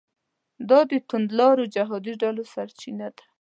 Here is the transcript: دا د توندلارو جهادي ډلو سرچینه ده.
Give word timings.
دا 0.69 0.79
د 0.91 0.93
توندلارو 1.07 1.63
جهادي 1.75 2.13
ډلو 2.21 2.43
سرچینه 2.53 3.07
ده. 3.15 3.23